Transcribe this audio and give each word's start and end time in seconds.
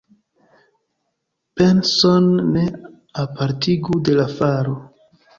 Penson 1.59 2.29
ne 2.55 2.63
apartigu 3.25 3.99
de 4.09 4.15
la 4.21 4.27
faro. 4.39 4.75